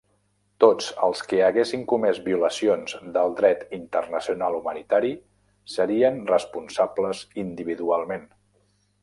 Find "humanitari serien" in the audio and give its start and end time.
4.61-6.19